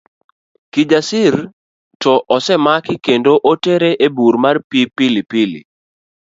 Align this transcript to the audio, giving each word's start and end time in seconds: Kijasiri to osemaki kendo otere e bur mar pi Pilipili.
Kijasiri 0.71 1.41
to 2.05 2.13
osemaki 2.35 2.93
kendo 3.05 3.31
otere 3.51 3.89
e 4.05 4.11
bur 4.15 4.35
mar 4.43 4.55
pi 4.69 4.79
Pilipili. 4.95 5.61